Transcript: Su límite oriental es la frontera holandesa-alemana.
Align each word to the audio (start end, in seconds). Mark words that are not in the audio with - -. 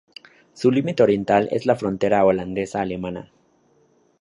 Su 0.55 0.71
límite 0.71 1.03
oriental 1.03 1.47
es 1.51 1.67
la 1.67 1.75
frontera 1.75 2.25
holandesa-alemana. 2.25 3.29